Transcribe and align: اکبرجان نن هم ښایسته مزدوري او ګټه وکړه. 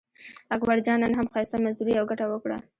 اکبرجان 0.55 0.97
نن 1.03 1.13
هم 1.15 1.27
ښایسته 1.33 1.57
مزدوري 1.65 1.93
او 1.97 2.05
ګټه 2.11 2.25
وکړه. 2.29 2.57